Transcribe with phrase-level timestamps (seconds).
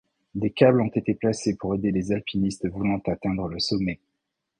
[0.33, 3.99] Des câbles ont été placés pour aider les alpinistes voulant atteindre le sommet.